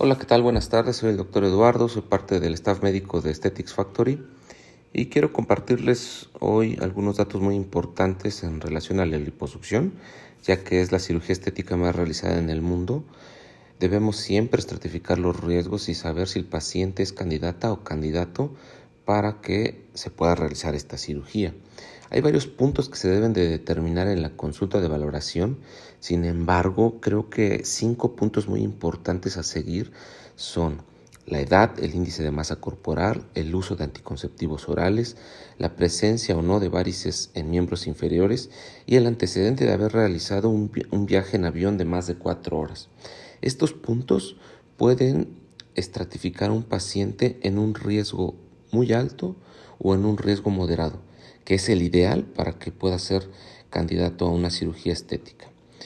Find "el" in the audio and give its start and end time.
1.10-1.16, 12.48-12.62, 16.38-16.44, 31.78-31.94, 33.34-33.54, 38.96-39.06, 51.70-51.80